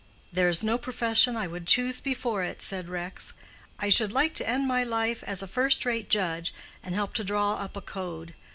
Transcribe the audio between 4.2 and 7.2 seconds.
to end my life as a first rate judge, and help